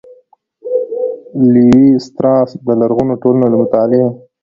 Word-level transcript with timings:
''لېوي 1.51 1.89
ستراس 2.05 2.49
د 2.65 2.67
لرغونو 2.79 3.13
ټولنو 3.21 3.45
له 3.51 3.57
مطالعې 3.63 4.03